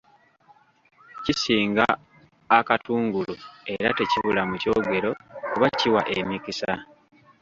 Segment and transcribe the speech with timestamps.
[1.23, 1.85] Kisinga
[2.57, 3.33] akatungulu
[3.73, 5.11] era tekibula mu kyogero
[5.51, 6.71] kuba kiwa emikisa.